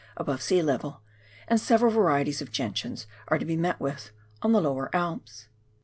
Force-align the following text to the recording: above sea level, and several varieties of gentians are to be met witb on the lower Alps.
above 0.17 0.41
sea 0.41 0.63
level, 0.63 1.03
and 1.47 1.61
several 1.61 1.91
varieties 1.91 2.41
of 2.41 2.51
gentians 2.51 3.05
are 3.27 3.37
to 3.37 3.45
be 3.45 3.55
met 3.55 3.77
witb 3.77 4.09
on 4.41 4.51
the 4.51 4.59
lower 4.59 4.89
Alps. 4.95 5.47